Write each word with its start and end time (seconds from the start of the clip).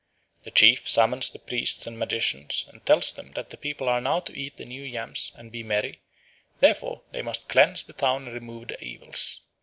The 0.41 0.49
chiefs 0.49 0.93
summon 0.93 1.21
the 1.31 1.37
priests 1.37 1.85
and 1.85 1.95
magicians 1.95 2.65
and 2.71 2.83
tell 2.83 3.01
them 3.01 3.33
that 3.33 3.51
the 3.51 3.55
people 3.57 3.87
are 3.87 4.01
now 4.01 4.19
to 4.21 4.35
eat 4.35 4.57
the 4.57 4.65
new 4.65 4.81
yams 4.81 5.31
and 5.35 5.51
be 5.51 5.61
merry, 5.61 6.01
therefore 6.59 7.03
they 7.11 7.21
must 7.21 7.47
cleanse 7.47 7.83
the 7.83 7.93
town 7.93 8.25
and 8.25 8.33
remove 8.33 8.69
the 8.69 8.83
evils. 8.83 9.41